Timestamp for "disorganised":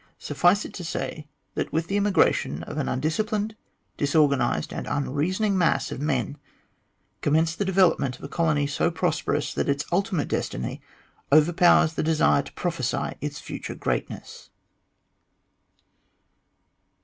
3.97-4.73